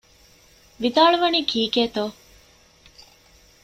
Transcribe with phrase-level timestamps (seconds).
[0.81, 2.03] ވިދާޅުވަނީ ކީކޭތޯ؟